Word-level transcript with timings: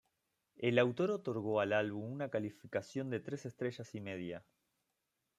El 0.57 0.79
autor 0.79 1.11
otorgó 1.11 1.59
al 1.59 1.73
álbum 1.73 2.11
una 2.11 2.29
calificación 2.29 3.11
de 3.11 3.19
tres 3.19 3.45
estrellas 3.45 3.93
y 3.93 4.01
media. 4.01 4.43